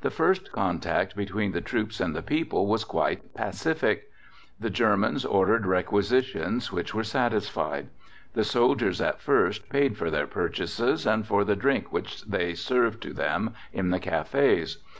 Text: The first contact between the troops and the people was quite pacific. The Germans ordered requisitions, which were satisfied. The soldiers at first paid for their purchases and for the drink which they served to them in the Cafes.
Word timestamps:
The 0.00 0.08
first 0.10 0.52
contact 0.52 1.14
between 1.14 1.52
the 1.52 1.60
troops 1.60 2.00
and 2.00 2.16
the 2.16 2.22
people 2.22 2.66
was 2.66 2.82
quite 2.82 3.34
pacific. 3.34 4.08
The 4.58 4.70
Germans 4.70 5.22
ordered 5.26 5.66
requisitions, 5.66 6.72
which 6.72 6.94
were 6.94 7.04
satisfied. 7.04 7.88
The 8.32 8.42
soldiers 8.44 9.02
at 9.02 9.20
first 9.20 9.68
paid 9.68 9.98
for 9.98 10.08
their 10.10 10.26
purchases 10.26 11.06
and 11.06 11.26
for 11.26 11.44
the 11.44 11.56
drink 11.56 11.92
which 11.92 12.24
they 12.24 12.54
served 12.54 13.02
to 13.02 13.12
them 13.12 13.52
in 13.70 13.90
the 13.90 14.00
Cafes. 14.00 14.78